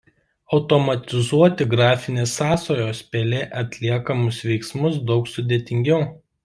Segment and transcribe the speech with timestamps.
[0.57, 6.07] Automatizuoti grafinės sąsajos pele atliekamus veiksmus daug sudėtingiau.